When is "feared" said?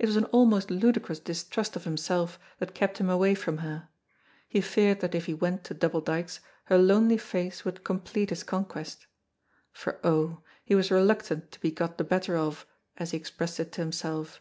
4.60-4.98